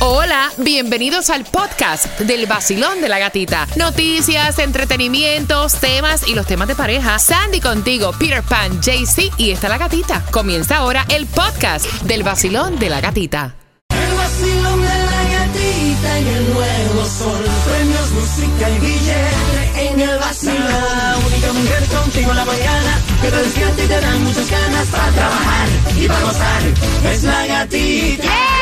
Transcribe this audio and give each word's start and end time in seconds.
Hola, 0.00 0.52
bienvenidos 0.58 1.28
al 1.28 1.44
podcast 1.44 2.20
del 2.20 2.46
vacilón 2.46 3.00
de 3.00 3.08
la 3.08 3.18
gatita. 3.18 3.66
Noticias, 3.74 4.60
entretenimientos, 4.60 5.74
temas 5.74 6.28
y 6.28 6.36
los 6.36 6.46
temas 6.46 6.68
de 6.68 6.76
pareja. 6.76 7.18
Sandy 7.18 7.60
contigo, 7.60 8.12
Peter 8.16 8.44
Pan, 8.44 8.80
JC 8.80 9.32
y 9.38 9.50
está 9.50 9.68
la 9.68 9.76
gatita. 9.76 10.24
Comienza 10.30 10.76
ahora 10.76 11.04
el 11.08 11.26
podcast 11.26 11.84
del 12.02 12.22
vacilón 12.22 12.78
de 12.78 12.90
la 12.90 13.00
gatita. 13.00 13.56
El 13.90 14.16
vacilón 14.16 14.80
de 14.82 14.86
la 14.86 15.22
gatita 15.32 16.18
en 16.18 16.26
el 16.28 16.54
nuevo 16.54 17.04
sol. 17.04 17.44
Premios, 17.66 18.10
música 18.12 18.70
y 18.70 18.78
billete 18.78 19.90
en 19.90 20.00
el 20.00 20.18
vacilón. 20.20 20.64
La 20.64 21.16
única 21.26 21.52
mujer 21.52 21.84
contigo 21.86 22.30
en 22.30 22.36
la 22.36 22.44
mañana 22.44 23.00
que 23.20 23.30
te 23.32 23.36
despierta 23.36 23.82
y 23.82 23.86
te 23.88 24.00
dan 24.00 24.22
muchas 24.22 24.48
ganas 24.48 24.86
para 24.86 25.10
trabajar 25.10 25.68
y 25.96 26.06
para 26.06 26.20
gozar. 26.20 26.62
Es 27.12 27.22
la 27.24 27.46
gatita. 27.48 28.22
Yes. 28.22 28.57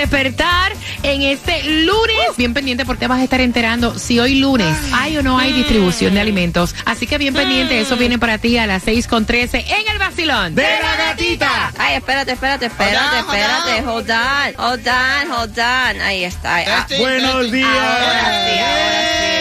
Despertar 0.00 0.72
en 1.02 1.20
este 1.20 1.62
lunes. 1.62 2.36
Bien 2.38 2.54
pendiente 2.54 2.86
porque 2.86 3.06
vas 3.06 3.20
a 3.20 3.24
estar 3.24 3.42
enterando 3.42 3.98
si 3.98 4.18
hoy 4.18 4.36
lunes 4.36 4.74
hay 4.94 5.18
o 5.18 5.22
no 5.22 5.38
hay 5.38 5.52
distribución 5.52 6.14
de 6.14 6.20
alimentos. 6.20 6.74
Así 6.86 7.06
que 7.06 7.18
bien 7.18 7.34
pendiente, 7.34 7.78
eso 7.78 7.98
viene 7.98 8.18
para 8.18 8.38
ti 8.38 8.56
a 8.56 8.66
las 8.66 8.82
6 8.84 9.06
con 9.08 9.26
13 9.26 9.58
en 9.58 9.92
el 9.92 9.98
vacilón. 9.98 10.54
de 10.54 10.62
la 10.62 10.96
gatita. 10.96 11.72
Ay, 11.76 11.96
espérate, 11.96 12.32
espérate, 12.32 12.66
espérate, 12.66 13.18
espérate. 13.18 13.86
Hold 13.86 14.10
on, 14.10 14.54
hold 14.56 14.88
on, 14.88 15.32
hold 15.38 15.58
on. 15.58 16.00
Ahí 16.00 16.24
está. 16.24 16.56
Ah, 16.66 16.86
Buenos 16.98 17.52
días. 17.52 17.68
Ahora 17.68 18.30
sí, 18.46 18.58
ahora 18.58 19.02
sí. 19.34 19.39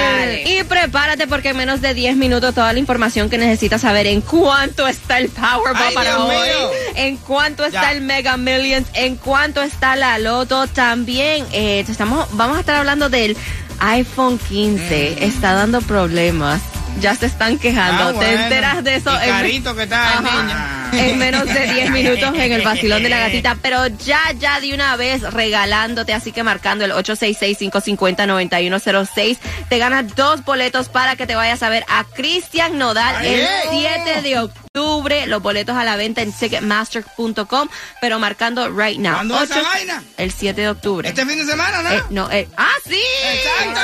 Dale. 0.00 0.42
Y 0.58 0.64
prepárate 0.64 1.26
porque 1.26 1.50
en 1.50 1.56
menos 1.56 1.80
de 1.80 1.94
10 1.94 2.16
minutos 2.16 2.54
toda 2.54 2.72
la 2.72 2.78
información 2.78 3.28
que 3.30 3.38
necesitas 3.38 3.80
saber 3.82 4.06
en 4.06 4.20
cuánto 4.20 4.86
está 4.88 5.18
el 5.18 5.28
Powerball 5.28 5.74
Ay, 5.88 5.94
para 5.94 6.10
Dios 6.16 6.22
hoy, 6.28 6.36
mío. 6.36 6.70
en 6.96 7.16
cuánto 7.18 7.64
está 7.64 7.82
Ya. 7.82 7.92
el 7.92 8.00
Mega 8.02 8.36
Millions, 8.36 8.88
en 8.94 9.16
cuánto 9.16 9.62
está 9.62 9.96
la 9.96 10.18
Loto. 10.18 10.66
También 10.66 11.46
eh, 11.52 11.84
estamos, 11.88 12.26
vamos 12.32 12.56
a 12.56 12.60
estar 12.60 12.76
hablando 12.76 13.08
del 13.08 13.36
iPhone 13.80 14.38
15. 14.38 15.16
Mm. 15.18 15.22
Está 15.22 15.52
dando 15.54 15.80
problemas. 15.80 16.60
Ya 17.00 17.14
se 17.14 17.26
están 17.26 17.58
quejando. 17.58 18.08
Ah, 18.08 18.20
¿Te 18.20 18.34
enteras 18.34 18.82
de 18.84 18.96
eso? 18.96 19.10
Y 19.24 19.28
carito 19.28 19.74
que 19.76 19.84
está. 19.84 20.20
En 20.92 21.18
menos 21.18 21.46
de 21.46 21.66
10 21.72 21.90
minutos 21.90 22.32
en 22.34 22.52
el 22.52 22.62
vacilón 22.62 23.02
de 23.02 23.08
la 23.08 23.18
gatita, 23.20 23.56
pero 23.60 23.86
ya, 23.86 24.20
ya 24.38 24.60
de 24.60 24.74
una 24.74 24.96
vez 24.96 25.22
regalándote, 25.22 26.12
así 26.14 26.32
que 26.32 26.42
marcando 26.42 26.84
el 26.84 26.92
866-550-9106, 26.92 29.38
te 29.68 29.78
ganas 29.78 30.14
dos 30.14 30.44
boletos 30.44 30.88
para 30.88 31.16
que 31.16 31.26
te 31.26 31.34
vayas 31.36 31.62
a 31.62 31.68
ver 31.68 31.84
a 31.88 32.04
Cristian 32.04 32.78
Nodal 32.78 33.24
el 33.24 33.46
Ay. 33.46 33.86
7 34.06 34.22
de 34.22 34.38
octubre, 34.38 35.26
los 35.26 35.42
boletos 35.42 35.76
a 35.76 35.84
la 35.84 35.96
venta 35.96 36.22
en 36.22 36.32
ticketmaster.com, 36.32 37.68
pero 38.00 38.18
marcando 38.18 38.68
right 38.70 38.98
now. 38.98 39.14
¿Cuándo 39.14 39.42
es 39.42 39.50
esa 39.50 39.60
Ocho- 39.60 39.68
vaina? 39.68 40.02
El 40.16 40.32
7 40.32 40.60
de 40.60 40.68
octubre. 40.70 41.08
Este 41.08 41.26
fin 41.26 41.38
de 41.38 41.44
semana, 41.50 41.82
¿no? 41.82 41.90
Eh, 41.92 42.02
no, 42.10 42.30
eh, 42.30 42.48
ah, 42.56 42.68
sí. 42.86 43.00
Exacto. 43.24 43.80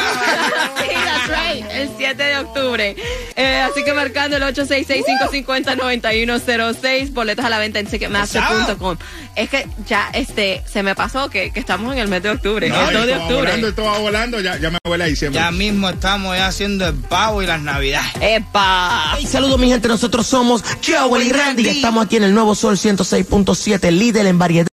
sí, 0.83 0.89
that's 0.95 1.29
right. 1.29 1.67
El 1.71 1.91
7 1.97 2.23
de 2.23 2.39
octubre. 2.39 2.95
Eh, 3.37 3.61
así 3.71 3.83
que 3.85 3.93
marcando 3.93 4.37
el 4.37 4.43
866-550-9106. 4.45 6.96
Boletos 7.11 7.45
a 7.45 7.51
la 7.51 7.59
venta 7.59 7.79
en 7.79 7.87
ticketmaster.com. 7.87 8.97
Es 9.35 9.51
que 9.51 9.67
ya 9.87 10.11
este 10.13 10.63
se 10.67 10.83
me 10.83 10.95
pasó 10.95 11.29
que, 11.29 11.51
que 11.51 11.61
estamos 11.61 11.93
en 11.93 11.99
el 11.99 12.09
mes 12.09 12.23
de 12.23 12.31
octubre. 12.31 12.69
No, 12.69 12.89
el 12.89 12.95
2 12.95 13.07
de 13.07 13.13
va 13.13 13.19
volando, 13.19 13.45
octubre. 13.45 13.69
esto 13.69 13.83
va 13.85 13.99
volando, 13.99 14.41
ya, 14.41 14.59
ya 14.59 14.71
me 14.71 14.79
huele 14.89 15.05
a 15.05 15.07
diciembre. 15.07 15.41
Ya 15.41 15.51
mismo 15.51 15.89
estamos 15.89 16.37
ya 16.37 16.47
haciendo 16.47 16.87
el 16.87 16.95
pavo 16.95 17.43
y 17.43 17.47
las 17.47 17.61
navidades. 17.61 18.13
¡Epa! 18.21 19.15
Hey, 19.17 19.27
saludos 19.27 19.59
mi 19.59 19.69
gente, 19.69 19.89
nosotros 19.89 20.27
somos 20.27 20.65
Joel 20.87 21.27
y 21.27 21.33
Randy. 21.33 21.69
Estamos 21.69 22.07
aquí 22.07 22.17
en 22.17 22.25
el 22.25 22.35
nuevo 22.35 22.55
Sol 22.55 22.77
106.7, 22.77 23.91
líder 23.91 24.27
en 24.27 24.39
variedad. 24.39 24.67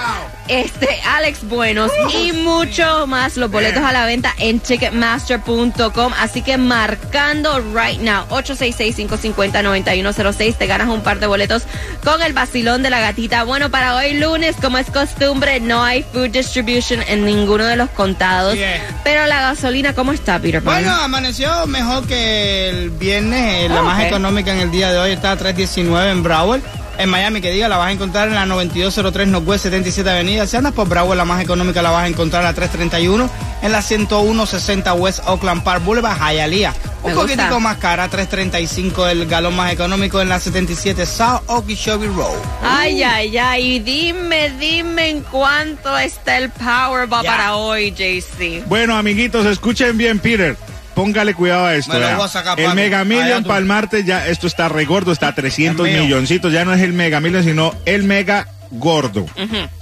este, 0.60 0.88
Alex 1.06 1.48
Buenos 1.48 1.90
y 2.22 2.32
mucho 2.32 3.06
más. 3.06 3.36
Los 3.36 3.50
boletos 3.50 3.82
a 3.84 3.92
la 3.92 4.04
venta 4.06 4.34
en 4.38 4.60
ticketmaster.com. 4.60 6.12
Así 6.20 6.42
que 6.42 6.56
marcando 6.58 7.60
right 7.74 8.00
now, 8.00 8.24
866-550-9106, 8.28 10.56
te 10.56 10.66
ganas 10.66 10.88
un 10.88 11.02
par 11.02 11.18
de 11.20 11.26
boletos 11.26 11.62
con 12.04 12.20
el 12.22 12.32
vacilón 12.32 12.82
de 12.82 12.90
la 12.90 13.00
gatita. 13.00 13.44
Bueno, 13.44 13.70
para 13.70 13.96
hoy 13.96 14.14
lunes, 14.14 14.56
como 14.60 14.78
es 14.78 14.90
costumbre, 14.90 15.60
no 15.60 15.82
hay 15.82 16.02
food 16.02 16.30
distribution 16.30 17.02
en 17.08 17.24
ninguno 17.24 17.64
de 17.64 17.76
los 17.76 17.90
contados. 17.90 18.54
Yeah. 18.54 19.00
Pero 19.04 19.26
la 19.26 19.40
gasolina, 19.40 19.94
¿cómo 19.94 20.12
está, 20.12 20.38
Peter 20.38 20.62
Pan? 20.62 20.74
Bueno, 20.82 20.94
amaneció 20.94 21.66
mejor 21.66 22.06
que 22.06 22.68
el 22.70 22.90
viernes. 22.90 23.64
eh, 23.64 23.68
la 23.68 23.80
Ah, 23.80 23.82
más 23.82 24.00
ok. 24.00 24.06
económica 24.06 24.52
en 24.52 24.60
el 24.60 24.70
día 24.70 24.92
de 24.92 24.98
hoy 24.98 25.10
está 25.12 25.32
a 25.32 25.38
3.19 25.38 26.10
en 26.12 26.22
Broward. 26.22 26.60
En 26.98 27.08
Miami, 27.08 27.40
que 27.40 27.50
diga, 27.50 27.68
la 27.68 27.78
vas 27.78 27.88
a 27.88 27.92
encontrar 27.92 28.28
en 28.28 28.34
la 28.34 28.46
9203 28.46 29.28
Northwest 29.28 29.64
77 29.64 30.08
Avenida. 30.10 30.46
Si 30.46 30.56
andas 30.56 30.72
por 30.72 30.88
Broward, 30.88 31.16
la 31.16 31.24
más 31.24 31.40
económica 31.42 31.82
la 31.82 31.90
vas 31.90 32.04
a 32.04 32.08
encontrar 32.08 32.42
a 32.42 32.48
la 32.48 32.52
331 32.54 33.28
en 33.62 33.72
la 33.72 33.82
10160 33.82 34.92
West 34.94 35.20
Oakland 35.26 35.62
Park 35.64 35.82
Boulevard, 35.84 36.18
Hialeah. 36.18 36.72
Me 37.02 37.08
Un 37.08 37.14
gusta. 37.16 37.20
poquitico 37.34 37.60
más 37.60 37.78
cara, 37.78 38.08
335 38.08 39.08
el 39.08 39.26
galón 39.26 39.56
más 39.56 39.72
económico 39.72 40.20
en 40.20 40.28
la 40.28 40.38
77 40.38 41.04
South 41.06 41.40
Okeechobee 41.46 42.06
Road. 42.08 42.36
Ay, 42.62 43.02
ay, 43.02 43.36
ay. 43.38 43.72
Y 43.74 43.78
dime, 43.80 44.50
dime 44.60 45.08
en 45.08 45.22
cuánto 45.22 45.96
está 45.98 46.36
el 46.38 46.50
Powerball 46.50 47.24
Ya. 47.24 47.30
para 47.30 47.56
hoy, 47.56 47.90
JC. 47.90 48.62
Bueno, 48.66 48.96
amiguitos, 48.96 49.46
escuchen 49.46 49.96
bien, 49.98 50.20
Peter. 50.20 50.56
Póngale 50.94 51.34
cuidado 51.34 51.66
a 51.66 51.74
esto. 51.74 51.92
Me 51.92 52.28
sacar, 52.28 52.58
el. 52.60 52.74
Mega 52.74 53.04
Million 53.04 53.44
para 53.44 53.58
el 53.58 53.64
martes 53.64 54.04
ya, 54.04 54.26
esto 54.26 54.46
está 54.46 54.68
regordo, 54.68 55.12
está 55.12 55.28
a 55.28 55.34
300 55.34 55.86
Es 55.86 55.92
mío. 55.92 56.02
milloncitos. 56.04 56.52
Ya 56.52 56.64
no 56.64 56.72
es 56.74 56.80
el 56.82 56.92
Mega 56.92 57.20
Million, 57.20 57.42
sino 57.44 57.74
el 57.86 58.04
Mega 58.04 58.48
Gordo. 58.70 59.26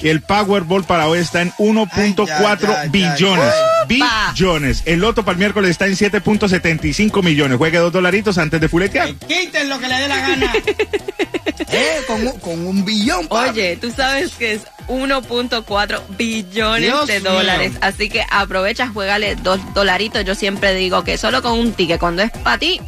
El 0.01 0.21
Powerball 0.21 0.85
para 0.85 1.07
hoy 1.07 1.21
está 1.21 1.43
en 1.43 1.53
1.4 1.53 2.77
Ay, 2.77 2.91
ya, 2.93 3.17
ya, 3.17 3.80
billones. 3.99 4.83
El 4.87 5.01
loto 5.01 5.25
para 5.25 5.33
el 5.33 5.39
miércoles 5.39 5.71
está 5.71 5.87
en 5.87 5.95
7.75 5.97 7.23
millones. 7.23 7.59
Juegue 7.59 7.79
dos 7.79 7.93
dolaritos 7.93 8.39
antes 8.39 8.61
de 8.61 8.69
fuletear. 8.69 9.15
Quiten 9.15 9.69
lo 9.69 9.79
que 9.79 9.89
le 9.89 9.95
dé 9.97 10.09
la 10.09 10.17
gana. 10.19 10.53
eh, 11.73 12.01
con, 12.07 12.27
un- 12.27 12.39
con 12.41 12.67
un 12.67 12.85
billón, 12.85 13.27
papi. 13.29 13.51
Oye, 13.51 13.77
tú 13.77 13.91
sabes 13.91 14.33
que 14.33 14.55
es 14.55 14.63
1.4 14.89 16.01
billones 16.17 16.83
Dios 16.83 17.07
de 17.07 17.21
mío. 17.21 17.33
dólares. 17.33 17.73
Así 17.81 18.09
que 18.09 18.25
aprovecha, 18.31 18.89
juégale 18.89 19.37
dos 19.37 19.61
dolaritos. 19.75 20.25
Yo 20.25 20.35
siempre 20.35 20.75
digo 20.75 21.05
que 21.05 21.19
solo 21.19 21.43
con 21.43 21.59
un 21.59 21.73
ticket, 21.73 21.99
cuando 22.01 22.23
es 22.23 22.31
para 22.31 22.59
ti, 22.59 22.81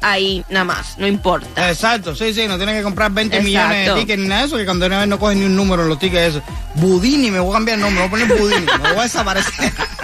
ahí 0.00 0.44
nada 0.50 0.64
más, 0.64 0.96
no 0.98 1.06
importa. 1.06 1.68
Exacto, 1.70 2.14
sí, 2.14 2.32
sí, 2.32 2.46
no 2.46 2.56
tienes 2.56 2.76
que 2.76 2.82
comprar 2.82 3.10
20 3.10 3.36
Exacto. 3.36 3.48
millones 3.48 3.86
de 3.94 4.00
tickets 4.00 4.22
ni 4.22 4.28
nada 4.28 4.40
de 4.42 4.46
eso, 4.46 4.56
que 4.56 4.64
cuando 4.64 4.86
una 4.86 4.98
vez 5.00 5.08
no 5.08 5.18
coges 5.18 5.36
ni 5.38 5.44
un 5.46 5.56
número 5.56 5.82
en 5.82 5.88
los 5.88 5.98
tickets 5.98 6.36
eso. 6.36 6.42
Budini, 6.76 7.30
me 7.30 7.40
voy 7.40 7.50
a 7.50 7.54
cambiar 7.54 7.76
el 7.78 7.80
nombre, 7.82 8.02
me 8.02 8.08
voy 8.08 8.22
a 8.22 8.26
poner 8.28 8.38
Budini, 8.40 8.66
me 8.80 8.88
voy 8.90 8.98
a 9.00 9.02
desaparecer. 9.04 9.72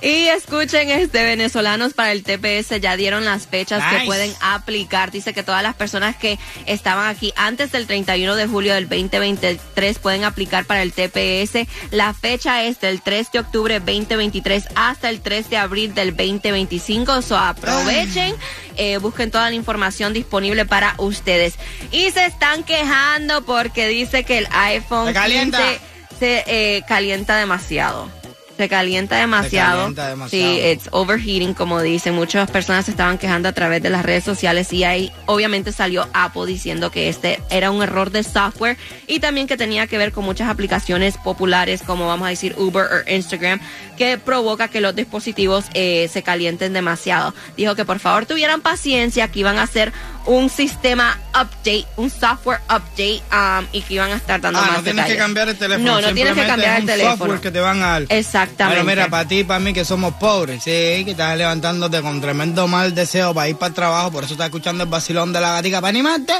Y 0.00 0.28
escuchen, 0.28 0.90
este 0.90 1.24
venezolanos 1.24 1.92
para 1.92 2.12
el 2.12 2.22
TPS 2.22 2.80
ya 2.80 2.96
dieron 2.96 3.24
las 3.24 3.46
fechas 3.46 3.82
que 3.92 4.06
pueden 4.06 4.32
aplicar. 4.40 5.10
Dice 5.10 5.34
que 5.34 5.42
todas 5.42 5.62
las 5.62 5.74
personas 5.74 6.16
que 6.16 6.38
estaban 6.66 7.08
aquí 7.08 7.32
antes 7.36 7.72
del 7.72 7.86
31 7.86 8.36
de 8.36 8.46
julio 8.46 8.74
del 8.74 8.88
2023 8.88 9.98
pueden 9.98 10.24
aplicar 10.24 10.66
para 10.66 10.82
el 10.82 10.92
TPS. 10.92 11.66
La 11.90 12.14
fecha 12.14 12.62
es 12.62 12.80
del 12.80 13.02
3 13.02 13.32
de 13.32 13.38
octubre 13.40 13.80
2023 13.80 14.68
hasta 14.76 15.10
el 15.10 15.20
3 15.20 15.50
de 15.50 15.56
abril 15.56 15.94
del 15.94 16.16
2025. 16.16 17.22
So 17.22 17.36
aprovechen, 17.36 18.34
eh, 18.76 18.98
busquen 18.98 19.32
toda 19.32 19.50
la 19.50 19.56
información 19.56 20.12
disponible 20.12 20.64
para 20.64 20.94
ustedes. 20.98 21.54
Y 21.90 22.10
se 22.12 22.26
están 22.26 22.62
quejando 22.62 23.44
porque 23.44 23.88
dice 23.88 24.22
que 24.22 24.38
el 24.38 24.48
iPhone 24.52 25.08
Se 25.08 25.12
calienta. 25.12 25.58
15 25.58 25.80
se 26.18 26.44
eh, 26.46 26.82
calienta 26.86 27.36
demasiado. 27.36 28.17
Se 28.58 28.68
calienta 28.68 29.16
demasiado. 29.16 29.78
calienta 29.78 30.08
demasiado. 30.08 30.52
Sí, 30.52 30.60
it's 30.60 30.88
overheating, 30.90 31.54
como 31.54 31.80
dicen. 31.80 32.14
Muchas 32.14 32.50
personas 32.50 32.86
se 32.86 32.90
estaban 32.90 33.16
quejando 33.16 33.48
a 33.48 33.52
través 33.52 33.80
de 33.80 33.88
las 33.88 34.04
redes 34.04 34.24
sociales 34.24 34.72
y 34.72 34.82
ahí 34.82 35.12
obviamente 35.26 35.70
salió 35.70 36.08
Apple 36.12 36.46
diciendo 36.46 36.90
que 36.90 37.08
este 37.08 37.40
era 37.50 37.70
un 37.70 37.84
error 37.84 38.10
de 38.10 38.24
software 38.24 38.76
y 39.06 39.20
también 39.20 39.46
que 39.46 39.56
tenía 39.56 39.86
que 39.86 39.96
ver 39.96 40.10
con 40.10 40.24
muchas 40.24 40.48
aplicaciones 40.48 41.16
populares 41.18 41.82
como 41.82 42.08
vamos 42.08 42.26
a 42.26 42.30
decir 42.30 42.56
Uber 42.58 42.84
o 42.84 43.10
Instagram 43.10 43.60
que 43.96 44.18
provoca 44.18 44.66
que 44.68 44.80
los 44.80 44.94
dispositivos 44.94 45.66
eh, 45.74 46.08
se 46.12 46.24
calienten 46.24 46.72
demasiado. 46.72 47.34
Dijo 47.56 47.76
que 47.76 47.84
por 47.84 48.00
favor 48.00 48.26
tuvieran 48.26 48.60
paciencia, 48.60 49.28
que 49.28 49.40
iban 49.40 49.58
a 49.58 49.62
hacer 49.62 49.92
un 50.28 50.50
sistema 50.50 51.18
update, 51.30 51.86
un 51.96 52.10
software 52.10 52.60
update 52.68 53.22
um, 53.32 53.66
y 53.72 53.80
que 53.80 53.94
iban 53.94 54.10
a 54.12 54.16
estar 54.16 54.38
dando 54.40 54.58
Ah, 54.58 54.66
más 54.66 54.76
no 54.78 54.82
tienes 54.84 55.06
que 55.06 55.16
cambiar 55.16 55.48
el 55.48 55.56
teléfono. 55.56 55.90
No, 55.92 56.00
no 56.02 56.12
tienes 56.14 56.34
que 56.34 56.46
cambiar 56.46 56.70
es 56.72 56.76
el 56.76 56.82
un 56.82 56.86
teléfono. 56.86 57.16
software 57.16 57.40
que 57.40 57.50
te 57.50 57.60
van 57.60 57.82
a 57.82 57.86
dar. 57.86 58.04
Exactamente. 58.10 58.74
Pero 58.84 58.86
mira, 58.86 59.08
para 59.08 59.26
ti 59.26 59.38
y 59.40 59.44
para 59.44 59.58
mí 59.60 59.72
que 59.72 59.84
somos 59.86 60.12
pobres, 60.14 60.62
sí, 60.62 60.70
que 61.04 61.12
estás 61.12 61.36
levantándote 61.36 62.02
con 62.02 62.20
tremendo 62.20 62.68
mal 62.68 62.94
deseo 62.94 63.32
para 63.32 63.48
ir 63.48 63.56
para 63.56 63.68
el 63.68 63.74
trabajo, 63.74 64.10
por 64.12 64.24
eso 64.24 64.34
estás 64.34 64.46
escuchando 64.48 64.84
el 64.84 64.90
vacilón 64.90 65.32
de 65.32 65.40
la 65.40 65.52
gatica 65.52 65.80
para 65.80 65.88
animarte. 65.88 66.34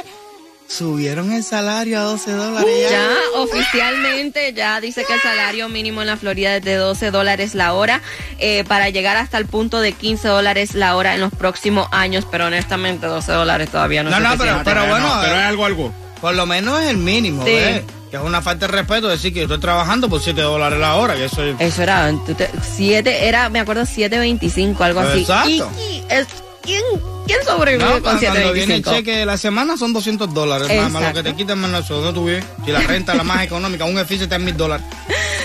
Subieron 0.69 1.31
el 1.33 1.43
salario 1.43 1.99
a 1.99 2.03
12 2.03 2.31
dólares 2.31 2.69
ya. 2.91 3.09
Oficialmente 3.39 4.53
ya 4.53 4.79
dice 4.79 5.03
que 5.03 5.13
el 5.15 5.19
salario 5.21 5.67
mínimo 5.67 6.01
en 6.01 6.07
la 6.07 6.15
Florida 6.15 6.55
es 6.57 6.63
de 6.63 6.75
12 6.75 7.09
dólares 7.09 7.55
la 7.55 7.73
hora 7.73 8.01
eh, 8.37 8.63
para 8.67 8.89
llegar 8.89 9.17
hasta 9.17 9.39
el 9.39 9.47
punto 9.47 9.81
de 9.81 9.93
15 9.93 10.27
dólares 10.27 10.75
la 10.75 10.95
hora 10.95 11.15
en 11.15 11.21
los 11.21 11.33
próximos 11.33 11.87
años, 11.91 12.25
pero 12.29 12.45
honestamente 12.45 13.07
12 13.07 13.31
dólares 13.31 13.69
todavía 13.71 14.03
no, 14.03 14.11
No, 14.11 14.17
es 14.17 14.23
no, 14.23 14.37
pero, 14.37 14.61
pero 14.63 14.81
bueno, 14.87 15.15
No, 15.15 15.21
pero 15.21 15.35
es 15.35 15.41
algo, 15.41 15.65
algo. 15.65 15.93
por 16.21 16.35
lo 16.35 16.45
menos 16.45 16.79
es 16.81 16.89
el 16.89 16.97
mínimo, 16.97 17.43
Sí. 17.45 17.51
Que 18.11 18.17
es 18.17 18.23
una 18.23 18.41
falta 18.41 18.65
de 18.67 18.71
respeto 18.73 19.07
decir 19.07 19.31
que 19.33 19.39
yo 19.39 19.45
estoy 19.45 19.59
trabajando 19.59 20.07
por 20.09 20.21
7 20.21 20.39
dólares 20.41 20.79
la 20.79 20.95
hora, 20.95 21.15
y 21.17 21.21
eso 21.23 21.43
es... 21.43 21.55
Eso 21.59 21.83
era, 21.83 22.11
tú 22.25 22.33
te- 22.33 22.49
siete, 22.75 23.27
era, 23.27 23.49
me 23.49 23.59
acuerdo, 23.59 23.83
7.25, 23.83 24.81
algo 24.81 24.99
así. 25.01 25.19
Exacto. 25.21 25.71
Y, 25.77 25.81
y 25.81 26.03
es, 26.09 26.25
¿quién, 26.63 26.81
quién 27.29 27.45
sobrevive 27.45 27.83
No, 27.83 27.91
con 27.91 28.01
cuando, 28.01 28.21
cuando 28.25 28.53
viene 28.53 28.75
el 28.75 28.83
7.25? 28.83 28.95
cheque 28.95 29.17
de 29.17 29.25
la 29.25 29.37
semana 29.37 29.77
son 29.77 29.93
200 29.93 30.33
dólares. 30.33 30.67
Nada 30.67 30.89
más 30.89 31.03
lo 31.03 31.13
que 31.13 31.29
te 31.29 31.35
quitan 31.35 31.59
menos 31.59 31.85
eso. 31.85 31.95
¿Dónde 32.01 32.13
tú 32.19 32.25
vives? 32.25 32.43
Si 32.65 32.71
la 32.71 32.79
renta 32.81 33.11
es 33.11 33.17
la 33.19 33.23
más 33.23 33.43
económica, 33.43 33.85
un 33.85 33.97
edificio 33.97 34.23
está 34.23 34.37
en 34.37 34.45
mil 34.45 34.57
dólares. 34.57 34.85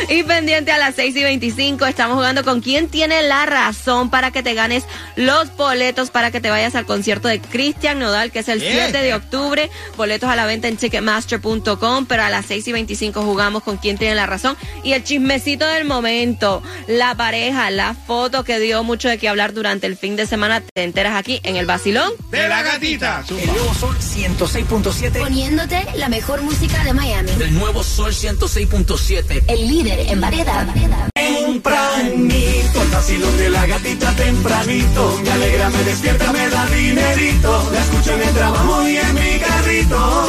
Y 0.08 0.22
pendiente 0.22 0.70
a 0.70 0.76
las 0.76 0.96
6 0.96 1.16
y 1.16 1.22
25, 1.22 1.86
estamos 1.86 2.16
jugando 2.16 2.44
con 2.44 2.60
quién 2.60 2.88
tiene 2.88 3.22
la 3.22 3.46
razón 3.46 4.10
para 4.10 4.30
que 4.32 4.42
te 4.42 4.52
ganes 4.52 4.84
los 5.16 5.54
boletos 5.56 6.10
para 6.10 6.30
que 6.30 6.40
te 6.42 6.50
vayas 6.50 6.74
al 6.74 6.84
concierto 6.84 7.26
de 7.28 7.40
Cristian 7.40 7.98
Nodal, 8.00 8.30
que 8.30 8.40
es 8.40 8.48
el 8.48 8.60
Yeah. 8.60 8.84
7 8.88 8.98
de 9.02 9.14
octubre. 9.14 9.70
Boletos 9.96 10.28
a 10.28 10.36
la 10.36 10.44
venta 10.46 10.68
en 10.68 10.76
ticketmaster.com, 10.76 12.06
pero 12.06 12.22
a 12.22 12.28
las 12.30 12.46
6 12.46 12.68
y 12.68 12.72
25 12.72 13.22
jugamos 13.22 13.62
con 13.62 13.76
quién 13.78 13.96
tiene 13.96 14.14
la 14.14 14.26
razón. 14.26 14.56
Y 14.82 14.92
el 14.92 15.04
chismecito 15.04 15.66
del 15.66 15.84
momento, 15.86 16.62
la 16.86 17.14
pareja, 17.14 17.70
la 17.70 17.94
foto 17.94 18.44
que 18.44 18.58
dio 18.58 18.82
mucho 18.84 19.08
de 19.08 19.16
qué 19.18 19.28
hablar 19.28 19.54
durante 19.54 19.86
el 19.86 19.96
fin 19.96 20.16
de 20.16 20.26
semana, 20.26 20.60
te 20.60 20.82
enteras 20.82 21.16
aquí 21.16 21.40
en 21.44 21.56
el 21.56 21.66
Vacilón. 21.74 22.12
De 22.30 22.48
la 22.48 22.62
gatita. 22.62 23.24
El 23.28 23.48
nuevo 23.48 23.74
Sol 23.74 23.96
106.7. 23.98 25.18
Poniéndote 25.18 25.84
la 25.96 26.08
mejor 26.08 26.40
música 26.42 26.84
de 26.84 26.92
Miami. 26.92 27.32
El 27.32 27.52
nuevo 27.52 27.82
Sol 27.82 28.12
106.7. 28.12 29.42
El 29.48 29.66
líder 29.66 29.98
en 30.08 30.20
variedad. 30.20 30.68
Tempranito, 31.12 32.80
el 32.80 32.88
vacilón 32.92 33.36
de 33.38 33.50
la 33.50 33.66
gatita 33.66 34.14
tempranito. 34.14 35.20
Me 35.24 35.32
alegra, 35.32 35.68
me 35.70 35.82
despierta, 35.82 36.32
me 36.32 36.48
da 36.48 36.64
dinerito. 36.66 37.70
La 37.72 37.80
escucho 37.80 38.12
en 38.12 38.22
el 38.22 38.34
trabajo 38.34 38.88
y 38.88 38.96
en 38.96 39.14
mi 39.14 39.38
carrito. 39.40 40.26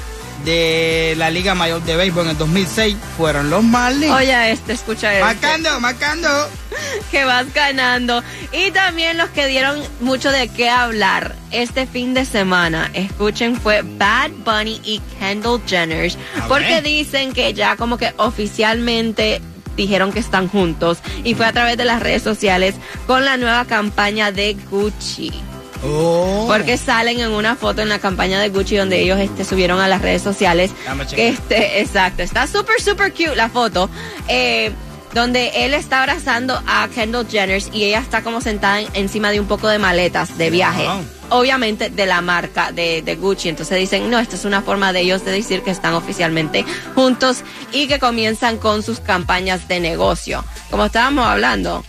de 0.46 1.16
la 1.18 1.30
Liga 1.30 1.56
Mayor 1.56 1.82
de 1.84 1.96
Béisbol 1.96 2.26
en 2.26 2.32
el 2.32 2.38
2006 2.38 2.96
fueron 3.18 3.50
los 3.50 3.64
Marlins. 3.64 4.12
Oye, 4.12 4.52
este, 4.52 4.74
escucha 4.74 5.14
esto. 5.14 5.26
Marcando, 5.26 5.80
marcando. 5.80 6.30
que 7.12 7.26
vas 7.26 7.52
ganando. 7.54 8.24
Y 8.52 8.72
también 8.72 9.18
los 9.18 9.30
que 9.30 9.48
dieron 9.48 9.82
mucho 10.00 10.32
de 10.32 10.48
qué 10.50 10.70
hablar 10.70 11.36
este 11.52 11.88
fin 11.88 12.14
de 12.14 12.26
semana, 12.26 12.90
escuchen, 12.94 13.56
fue 13.56 13.82
Bad 13.84 14.32
Bunny 14.44 14.82
y 14.84 15.00
Kendall 15.20 15.62
Jenner. 15.66 16.12
Porque 16.48 16.82
dicen 16.82 17.34
que 17.34 17.54
ya 17.54 17.76
como 17.78 17.98
que 17.98 18.14
oficialmente 18.18 19.42
dijeron 19.76 20.12
que 20.12 20.20
están 20.20 20.48
juntos. 20.48 21.00
Y 21.24 21.36
fue 21.36 21.46
a 21.46 21.54
través 21.54 21.78
de 21.78 21.86
las 21.86 22.02
redes 22.02 22.22
sociales 22.24 22.76
con 23.08 23.26
la 23.26 23.38
nueva 23.38 23.66
campaña 23.66 24.32
de 24.32 24.56
Gucci. 24.70 25.32
Oh. 25.86 26.46
Porque 26.48 26.78
salen 26.78 27.20
en 27.20 27.32
una 27.32 27.56
foto 27.56 27.82
en 27.82 27.90
la 27.90 28.00
campaña 28.00 28.40
de 28.40 28.50
Gucci 28.50 28.78
donde 28.78 29.00
ellos 29.02 29.20
este, 29.20 29.44
subieron 29.46 29.80
a 29.80 29.88
las 29.88 30.02
redes 30.02 30.22
sociales. 30.22 30.72
Este, 31.18 31.82
exacto. 31.82 32.24
Está 32.24 32.48
súper, 32.48 32.82
súper 32.82 33.12
cute 33.12 33.36
la 33.36 33.50
foto. 33.50 33.90
Eh, 34.28 34.72
donde 35.14 35.52
él 35.66 35.76
está 35.76 36.00
abrazando 36.00 36.60
a 36.66 36.88
Kendall 36.88 37.28
Jenner 37.30 37.62
y 37.72 37.84
ella 37.84 38.00
está 38.00 38.24
como 38.24 38.42
sentada 38.42 38.82
en- 38.82 38.88
encima 38.96 39.30
de 39.30 39.40
un 39.40 39.46
poco 39.46 39.68
de 39.68 39.78
maletas 39.78 40.40
de 40.40 40.50
viaje. 40.50 40.88
Obviamente 41.30 41.90
de 41.92 42.06
la 42.08 42.22
marca 42.22 42.72
de, 42.72 43.04
de 43.04 43.16
Gucci. 43.16 43.50
Entonces 43.50 43.78
dicen, 43.78 44.10
no, 44.10 44.18
esta 44.18 44.36
es 44.36 44.44
una 44.46 44.64
forma 44.64 44.92
de 44.92 45.02
ellos 45.02 45.24
de 45.24 45.32
decir 45.32 45.62
que 45.62 45.70
están 45.70 45.94
oficialmente 45.94 46.66
juntos 46.96 47.42
y 47.72 47.88
que 47.88 48.00
comienzan 48.00 48.58
con 48.58 48.82
sus 48.82 49.00
campañas 49.02 49.68
de 49.68 49.80
negocio. 49.80 50.44
Como 50.72 50.86
estábamos 50.86 51.28
hablando. 51.28 51.84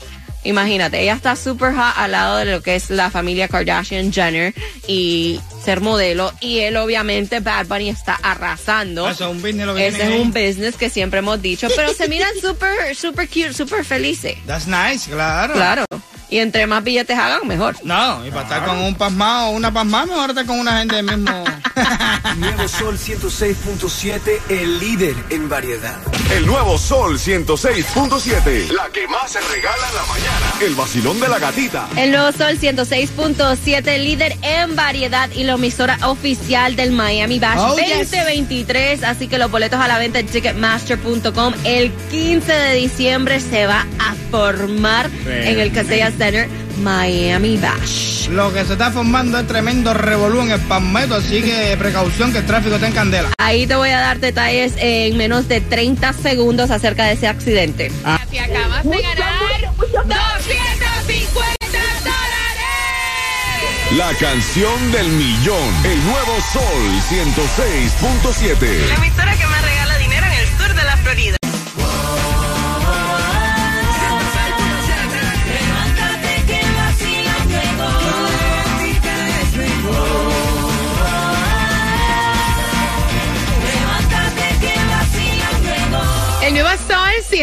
Imagínate, 0.44 1.02
ella 1.02 1.14
está 1.14 1.36
super 1.36 1.72
hot 1.74 1.94
al 1.96 2.12
lado 2.12 2.36
de 2.36 2.44
lo 2.44 2.62
que 2.62 2.76
es 2.76 2.90
la 2.90 3.10
familia 3.10 3.48
Kardashian 3.48 4.12
Jenner 4.12 4.54
y 4.86 5.40
ser 5.64 5.80
modelo. 5.80 6.32
Y 6.40 6.60
él, 6.60 6.76
obviamente, 6.76 7.40
Bad 7.40 7.66
Bunny 7.66 7.88
está 7.88 8.14
arrasando. 8.22 9.08
Eso 9.08 9.24
es 9.24 9.30
un 9.30 9.42
business 9.42 9.66
lo 9.66 9.74
que 9.74 9.86
Ese 9.86 10.02
es 10.02 10.20
un 10.20 10.32
business 10.32 10.76
que 10.76 10.90
siempre 10.90 11.20
hemos 11.20 11.40
dicho, 11.40 11.68
pero 11.74 11.92
se 11.94 12.08
miran 12.08 12.30
súper, 12.40 12.94
súper 12.94 13.28
cute, 13.28 13.54
súper 13.54 13.84
felices. 13.84 14.36
That's 14.46 14.66
nice, 14.66 15.10
claro. 15.10 15.54
Claro. 15.54 15.84
Y 16.28 16.38
entre 16.38 16.66
más 16.66 16.82
billetes 16.82 17.16
hagan, 17.18 17.46
mejor. 17.46 17.76
No, 17.84 18.26
y 18.26 18.30
para 18.30 18.42
estar 18.42 18.64
con 18.66 18.78
un 18.78 18.94
pasmado 18.94 19.48
o 19.48 19.50
una 19.52 19.72
pasmada, 19.72 20.06
mejor 20.06 20.30
estar 20.30 20.46
con 20.46 20.58
una 20.58 20.78
gente 20.78 20.96
del 20.96 21.04
mismo 21.04 21.44
Nuevo 22.36 22.68
Sol 22.68 22.98
106.7, 22.98 24.38
el 24.48 24.78
líder 24.78 25.14
en 25.30 25.48
variedad. 25.48 25.98
El 26.32 26.46
nuevo 26.46 26.78
Sol 26.78 27.18
106.7. 27.18 28.68
La 28.70 28.88
que 28.90 29.06
más 29.08 29.32
se 29.32 29.40
regala 29.40 29.88
en 29.88 29.94
la 29.94 30.04
mañana. 30.06 30.52
El 30.60 30.74
vacilón 30.74 31.20
de 31.20 31.28
la 31.28 31.38
gatita. 31.38 31.88
El 31.96 32.12
nuevo 32.12 32.32
Sol 32.32 32.58
106.7, 32.58 33.98
líder 33.98 34.36
en 34.42 34.76
variedad 34.76 35.30
y 35.32 35.44
la 35.44 35.54
emisora 35.54 35.98
oficial 36.06 36.76
del 36.76 36.92
Miami 36.92 37.38
Bash 37.38 37.58
Oh, 37.58 37.76
yes. 37.76 38.10
2023. 38.10 39.02
Así 39.02 39.28
que 39.28 39.38
los 39.38 39.50
boletos 39.50 39.80
a 39.80 39.88
la 39.88 39.98
venta 39.98 40.18
en 40.18 40.26
Ticketmaster.com. 40.26 41.54
El 41.64 41.92
15 42.10 42.52
de 42.52 42.74
diciembre 42.74 43.40
se 43.40 43.66
va 43.66 43.86
a 43.98 44.14
formar 44.30 45.10
en 45.26 45.60
el 45.60 45.72
Casella 45.72 46.10
Center 46.10 46.48
Miami 46.78 47.56
Bash. 47.56 48.28
Lo 48.28 48.52
que 48.52 48.64
se 48.64 48.72
está 48.72 48.90
formando 48.90 49.38
es 49.38 49.46
tremendo 49.46 49.94
revolú 49.94 50.40
en 50.40 50.50
el 50.52 50.60
palmeto, 50.60 51.16
así 51.16 51.42
que 51.42 51.76
precaución 51.78 52.32
que 52.32 52.38
el 52.38 52.46
tráfico 52.46 52.76
está 52.76 52.86
en 52.86 52.92
candela. 52.94 53.30
Ahí 53.38 53.66
te 53.66 53.74
voy 53.74 53.90
a 53.90 54.00
dar 54.00 54.18
detalles 54.20 54.72
en 54.78 55.16
menos 55.16 55.48
de 55.48 55.60
30 55.60 56.12
segundos 56.14 56.70
acerca 56.70 57.04
de 57.04 57.12
ese 57.12 57.28
accidente. 57.28 57.92
Te 58.30 58.40
acabas 58.40 58.84
de 58.84 59.02
ganar 59.02 59.74
250 59.76 61.78
dólares. 62.02 63.96
La 63.96 64.12
canción 64.18 64.92
del 64.92 65.08
millón. 65.08 65.84
El 65.84 66.02
nuevo 66.04 66.36
Sol 66.52 67.02
106.7. 67.10 68.88
La 68.88 68.94
emisora 68.94 69.36
que 69.36 69.46
más 69.46 69.62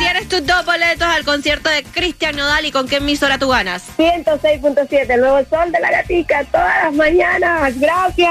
Tienes 0.00 0.25
tus 0.28 0.44
dos 0.46 0.64
boletos 0.64 1.06
al 1.06 1.24
concierto 1.24 1.68
de 1.68 1.82
Cristian 1.84 2.36
Nodal 2.36 2.64
y 2.66 2.72
con 2.72 2.88
qué 2.88 2.96
emisora 2.96 3.38
tú 3.38 3.48
ganas. 3.48 3.82
106.7, 3.98 5.10
el 5.10 5.20
nuevo 5.20 5.38
sol 5.48 5.70
de 5.72 5.80
la 5.80 5.90
gatica, 5.90 6.44
todas 6.50 6.84
las 6.84 6.94
mañanas. 6.94 7.78
Gracias. 7.78 8.30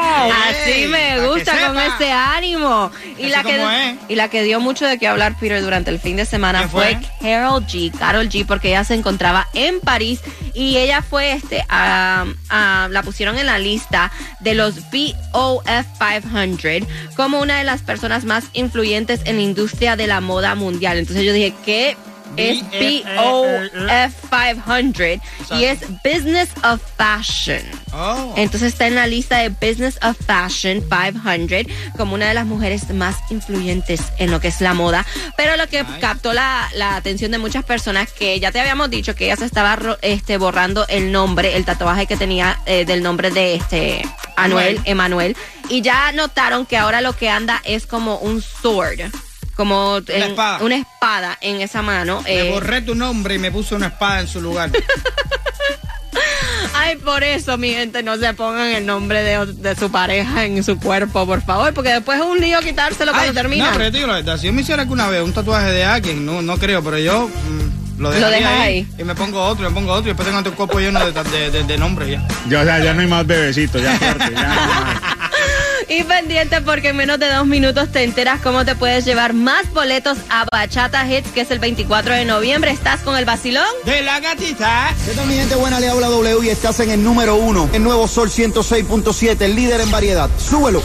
Así 0.50 0.86
me 0.88 1.28
gusta 1.28 1.68
con 1.68 1.78
ese 1.80 2.12
ánimo. 2.12 2.92
Y 3.18 3.28
la, 3.28 3.44
que, 3.44 3.96
y 4.10 4.16
la 4.16 4.30
que 4.30 4.44
dio 4.44 4.60
mucho 4.60 4.86
de 4.86 4.98
qué 4.98 5.08
hablar, 5.08 5.36
Peter, 5.40 5.62
durante 5.62 5.92
el 5.92 6.00
fin 6.00 6.16
de 6.18 6.26
semana 6.26 6.60
¿Quién 6.60 6.70
fue? 6.70 6.98
fue? 7.20 7.30
Carol 7.30 7.66
G. 7.66 7.92
Carol 7.98 8.30
G, 8.30 8.46
porque 8.46 8.70
ella 8.70 8.84
se 8.84 8.94
encontraba 8.94 9.48
en 9.54 9.80
París 9.80 10.20
y 10.54 10.78
ella 10.78 11.02
fue, 11.02 11.34
este, 11.34 11.64
a- 11.70 12.26
a- 12.50 12.88
la 12.92 13.04
pusieron 13.04 13.38
en 13.38 13.46
la 13.46 13.60
lista 13.60 14.12
de 14.40 14.54
los 14.56 14.76
BOF 14.92 15.64
500 16.00 16.88
como 17.16 17.40
una 17.40 17.58
de 17.58 17.64
las 17.64 17.82
personas 17.82 18.26
más 18.26 18.46
influyentes 18.54 19.22
en 19.26 19.36
la 19.38 19.42
industria 19.42 19.96
de 19.96 20.08
la 20.08 20.22
moda 20.22 20.56
mundial. 20.56 20.98
Entonces 20.98 21.26
yo 21.26 21.34
dije, 21.34 21.54
¿qué? 21.66 21.85
Es 22.38 22.64
BOF 22.64 24.14
500 24.30 25.22
y 25.52 25.64
es 25.64 25.80
Business 26.04 26.50
of 26.64 26.82
Fashion. 26.98 27.62
Oh. 27.94 28.34
Entonces 28.36 28.74
está 28.74 28.88
en 28.88 28.96
la 28.96 29.08
lista 29.08 29.38
de 29.38 29.50
Business 29.50 29.98
of 30.04 30.18
Fashion 30.26 30.82
500 30.82 31.74
como 31.98 32.16
una 32.16 32.28
de 32.28 32.34
las 32.34 32.46
mujeres 32.46 32.90
más 32.94 33.18
influyentes 33.30 34.02
en 34.18 34.32
lo 34.32 34.40
que 34.40 34.50
es 34.50 34.62
la 34.62 34.74
moda. 34.74 35.06
Pero 35.38 35.56
lo 35.58 35.68
que 35.68 35.86
captó 36.02 36.34
la, 36.34 36.70
la 36.76 36.96
atención 36.96 37.32
de 37.32 37.38
muchas 37.38 37.64
personas, 37.64 38.12
que 38.12 38.40
ya 38.40 38.52
te 38.52 38.60
habíamos 38.60 38.90
dicho 38.90 39.16
que 39.16 39.26
ella 39.26 39.36
se 39.36 39.46
estaba 39.46 39.78
este, 40.02 40.38
borrando 40.38 40.86
el 40.88 41.12
nombre, 41.12 41.56
el 41.56 41.66
tatuaje 41.66 42.06
que 42.06 42.18
tenía 42.18 42.60
eh, 42.66 42.86
del 42.86 43.04
nombre 43.04 43.32
de 43.32 43.56
este 43.56 44.02
Anuel, 44.36 44.80
Emanuel. 44.86 45.36
Y 45.70 45.82
ya 45.82 46.12
notaron 46.12 46.66
que 46.66 46.78
ahora 46.78 47.02
lo 47.02 47.14
que 47.14 47.30
anda 47.30 47.62
es 47.64 47.86
como 47.88 48.18
un 48.18 48.42
sword. 48.42 49.02
Como 49.56 49.98
en- 50.08 50.24
espada. 50.24 50.60
una 50.64 50.76
espada 50.76 51.38
en 51.42 51.62
esa 51.62 51.82
mano. 51.82 52.22
Me 52.24 52.48
eh, 52.48 52.52
borré 52.52 52.82
tu 52.82 52.94
nombre 52.96 53.36
y 53.36 53.38
me 53.40 53.52
puse 53.52 53.76
una 53.76 53.88
espada 53.88 54.20
en 54.22 54.28
su 54.28 54.42
lugar. 54.42 54.70
Ay, 56.78 56.98
por 56.98 57.24
eso, 57.24 57.58
mi 57.58 57.70
gente, 57.72 58.04
no 58.04 58.18
se 58.18 58.34
pongan 58.34 58.68
el 58.68 58.86
nombre 58.86 59.24
de, 59.24 59.46
de 59.46 59.76
su 59.76 59.90
pareja 59.92 60.44
en 60.46 60.62
su 60.64 60.78
cuerpo, 60.78 61.26
por 61.26 61.42
favor, 61.42 61.74
porque 61.74 61.90
después 61.92 62.20
es 62.20 62.26
un 62.26 62.40
lío 62.40 62.60
quitárselo 62.60 63.12
cuando 63.14 63.34
termina. 63.34 63.68
No, 63.68 63.72
pero 63.74 63.86
yo 63.86 63.92
te 63.92 63.98
digo 63.98 64.08
la 64.10 64.16
verdad. 64.16 64.38
Si 64.38 64.48
yo 64.48 64.54
me 64.54 64.62
hiciera 64.62 64.82
alguna 64.84 65.08
vez 65.08 65.22
un 65.24 65.32
tatuaje 65.34 65.72
de 65.72 65.86
alguien, 65.86 66.26
no, 66.26 66.42
no 66.42 66.58
creo, 66.58 66.84
pero 66.84 66.98
yo 66.98 67.28
mm, 67.30 68.02
lo 68.02 68.12
dejaría 68.12 68.38
dejas 68.38 68.52
ahí, 68.54 68.60
ahí. 68.62 68.88
Y 69.00 69.04
me 69.06 69.16
pongo 69.16 69.42
otro, 69.44 69.68
me 69.70 69.74
pongo 69.74 69.92
otro 69.94 70.04
y 70.06 70.08
después 70.08 70.28
tengo 70.28 70.40
otro 70.40 70.54
cuerpo 70.54 70.80
lleno 70.80 71.00
de, 71.10 71.24
de, 71.24 71.52
de, 71.52 71.64
de 71.64 71.78
nombres 71.78 72.10
ya. 72.10 72.28
Ya, 72.50 72.62
o 72.62 72.66
sea, 72.66 72.80
ya 72.84 72.94
no 72.94 73.02
hay 73.02 73.08
más 73.08 73.26
bebecitos, 73.26 73.82
ya 73.82 73.96
fuerte, 73.98 74.32
ya. 74.34 75.02
Y 75.98 76.04
pendiente 76.04 76.60
porque 76.60 76.90
en 76.90 76.98
menos 76.98 77.20
de 77.20 77.32
dos 77.32 77.48
minutos 77.48 77.90
te 77.90 78.04
enteras 78.04 78.42
cómo 78.42 78.66
te 78.66 78.76
puedes 78.76 79.06
llevar 79.06 79.32
más 79.32 79.72
boletos 79.72 80.18
a 80.30 80.46
Bachata 80.52 81.10
Hits, 81.10 81.30
que 81.30 81.40
es 81.40 81.52
el 81.52 81.60
24 81.60 82.16
de 82.16 82.26
noviembre. 82.26 82.72
¿Estás 82.72 83.00
con 83.00 83.16
el 83.16 83.24
vacilón? 83.24 83.64
De 83.86 84.02
la 84.02 84.20
gatita. 84.20 84.94
¿Qué 85.06 85.12
tal 85.14 85.26
mi 85.26 85.36
gente 85.36 85.56
buena? 85.56 85.80
Le 85.80 85.88
habla 85.88 86.08
W 86.08 86.46
y 86.46 86.50
estás 86.50 86.82
en 86.82 86.90
el 86.90 87.02
número 87.02 87.38
uno. 87.38 87.70
El 87.72 87.82
nuevo 87.82 88.10
Sol 88.10 88.30
106.7, 88.30 89.40
el 89.40 89.56
líder 89.56 89.80
en 89.80 89.90
variedad. 89.90 90.30
Súbelo. 90.38 90.84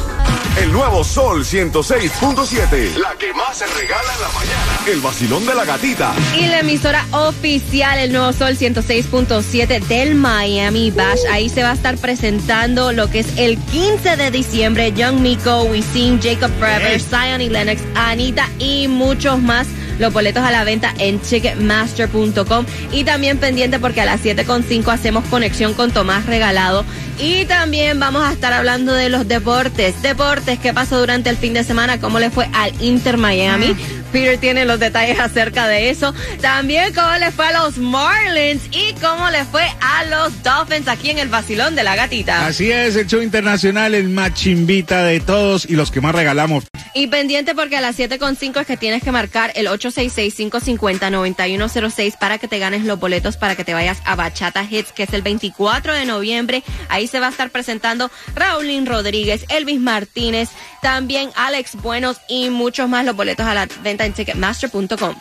El 0.57 0.73
nuevo 0.73 1.05
Sol 1.05 1.45
106.7. 1.45 2.97
La 2.97 3.15
que 3.15 3.33
más 3.33 3.57
se 3.57 3.67
regala 3.67 4.13
en 4.15 4.21
la 4.21 4.29
mañana. 4.29 4.79
El 4.87 5.01
vacilón 5.01 5.47
de 5.47 5.55
la 5.55 5.65
gatita. 5.65 6.13
Y 6.39 6.47
la 6.47 6.61
emisora 6.61 7.07
oficial, 7.13 7.99
el 7.99 8.13
Nuevo 8.13 8.33
Sol 8.33 8.57
106.7 8.57 9.81
del 9.87 10.17
Miami 10.17 10.91
Bash. 10.91 11.21
Ahí 11.31 11.49
se 11.49 11.63
va 11.63 11.71
a 11.71 11.75
estar 11.75 11.97
presentando 11.99 12.93
lo 12.93 13.09
que 13.09 13.21
es 13.21 13.29
el 13.37 13.59
15 13.59 14.17
de 14.17 14.31
diciembre. 14.31 14.93
Young 15.01 15.23
Miko, 15.23 15.63
Wisin, 15.63 16.21
Jacob 16.21 16.51
Forever. 16.59 17.01
Zion 17.01 17.41
y 17.41 17.49
Lennox, 17.49 17.81
Anita 17.95 18.51
y 18.59 18.87
muchos 18.87 19.41
más. 19.41 19.67
Los 19.99 20.13
boletos 20.13 20.43
a 20.45 20.51
la 20.51 20.63
venta 20.63 20.93
en 20.99 21.19
Ticketmaster.com. 21.19 22.67
Y 22.93 23.05
también 23.05 23.39
pendiente 23.39 23.79
porque 23.79 24.03
a 24.03 24.05
las 24.05 24.23
7.5 24.23 24.93
hacemos 24.93 25.25
conexión 25.25 25.73
con 25.73 25.91
Tomás 25.91 26.27
Regalado. 26.27 26.85
Y 27.19 27.47
también 27.47 27.99
vamos 27.99 28.25
a 28.25 28.33
estar 28.33 28.53
hablando 28.53 28.93
de 28.93 29.09
los 29.09 29.27
deportes. 29.27 30.03
Deportes, 30.03 30.59
¿qué 30.59 30.75
pasó 30.75 30.99
durante 30.99 31.31
el 31.31 31.39
fin 31.39 31.55
de 31.55 31.65
semana? 31.65 31.99
¿Cómo 31.99 32.19
le 32.19 32.29
fue 32.29 32.51
al 32.53 32.71
Inter 32.83 33.17
Miami? 33.17 33.75
Peter 34.13 34.39
tiene 34.39 34.65
los 34.65 34.81
detalles 34.81 35.19
acerca 35.19 35.69
de 35.69 35.91
eso. 35.91 36.15
También 36.41 36.93
cómo 36.95 37.13
le 37.19 37.31
fue 37.31 37.47
a 37.47 37.65
los 37.65 37.79
Marlins 37.79 38.63
y 38.71 38.95
cómo 39.01 39.31
le 39.31 39.45
fue 39.45 39.67
a 39.81 40.05
los 40.05 40.43
Dolphins 40.43 40.89
aquí 40.89 41.11
en 41.11 41.19
el 41.19 41.29
vacilón 41.29 41.75
de 41.75 41.85
la 41.85 41.97
gatita. 41.97 42.47
Así 42.47 42.71
es, 42.71 42.97
el 42.97 43.07
show 43.07 43.23
internacional, 43.23 43.95
el 43.95 44.09
más 44.09 44.35
chimbita 44.35 45.03
de 45.03 45.21
todos 45.21 45.67
y 45.69 45.77
los 45.77 45.91
que 45.91 46.01
más 46.01 46.15
regalamos. 46.15 46.65
Y 46.93 47.07
pendiente 47.07 47.55
porque 47.55 47.77
a 47.77 47.81
las 47.81 47.97
7.5 47.99 48.61
es 48.61 48.67
que 48.67 48.77
tienes 48.77 49.03
que 49.03 49.13
marcar 49.13 49.53
el 49.55 49.69
866-550-9106 49.69 52.19
para 52.19 52.39
que 52.39 52.49
te 52.49 52.59
ganes 52.59 52.85
los 52.85 52.99
boletos 52.99 53.37
para 53.37 53.55
que 53.55 53.65
te 53.65 53.75
vayas 53.75 53.99
a 54.05 54.17
Bachata 54.17 54.67
Hits, 54.69 54.91
que 54.93 55.05
es 55.05 55.13
el 55.13 55.23
24 55.23 55.95
de 55.95 56.05
noviembre. 56.05 56.65
Ahí 56.89 57.07
se 57.07 57.21
va 57.21 57.29
a 57.29 57.31
estar 57.31 57.51
presentando 57.51 58.11
Raulín 58.35 58.87
Rodríguez, 58.87 59.45
Elvis 59.49 59.79
Martínez, 59.79 60.49
también 60.83 61.31
Alex 61.37 61.77
Buenos 61.77 62.17
y 62.29 62.51
muchos 62.51 62.89
más. 62.89 63.05
Los 63.05 63.15
boletos 63.15 63.47
a 63.47 63.55
la 63.55 63.69
venta 63.83 64.00
en 64.05 64.13
Ticketmaster.com. 64.13 65.15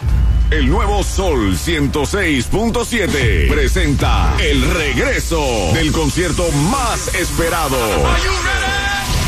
El 0.51 0.67
nuevo 0.67 1.03
Sol 1.03 1.55
106.7 1.55 3.49
presenta 3.49 4.35
el 4.39 4.67
regreso 4.71 5.39
del 5.73 5.91
concierto 5.91 6.51
más 6.71 7.13
esperado. 7.13 7.77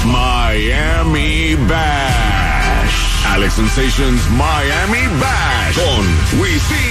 Miami 0.06 1.56
Bash. 1.68 2.92
Alex 3.28 3.54
Sensations 3.54 4.22
Miami 4.32 5.08
Bash 5.20 5.76
con 5.76 6.40
Wisin. 6.42 6.91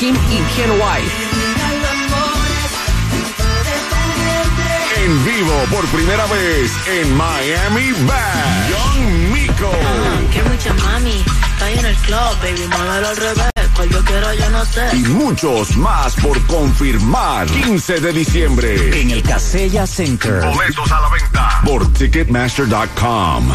Rakim 0.00 0.16
y 0.30 0.56
Ken 0.56 0.70
White. 0.70 1.12
En 5.04 5.24
vivo 5.26 5.52
por 5.70 5.84
primera 5.88 6.24
vez 6.26 6.72
en 6.86 7.16
Miami 7.16 7.92
Bash. 8.06 8.70
Young 8.70 9.32
Miko. 9.32 9.70
Que 10.32 10.42
mucha 10.44 10.72
mami, 10.72 11.22
está 11.52 11.70
en 11.70 11.84
el 11.84 11.96
club, 11.96 12.18
baby, 12.42 12.66
muévelo 12.68 13.08
al 13.08 13.16
revés, 13.16 13.50
cual 13.74 13.90
yo 13.90 14.04
quiero, 14.04 14.32
yo 14.32 14.50
no 14.50 14.64
sé. 14.64 14.88
Y 14.96 15.00
muchos 15.00 15.76
más 15.76 16.14
por 16.14 16.40
confirmar. 16.46 17.46
15 17.46 18.00
de 18.00 18.12
diciembre. 18.12 19.00
En 19.02 19.10
el 19.10 19.22
Casella 19.22 19.86
Center. 19.86 20.40
Boletos 20.46 20.90
a 20.92 21.00
la 21.00 21.08
venta 21.10 21.60
por 21.64 21.92
Ticketmaster.com. 21.92 23.52